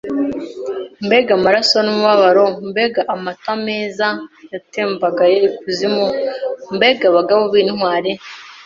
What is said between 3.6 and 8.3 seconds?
meza yatembagaye ikuzimu, mbega bagabo b'intwari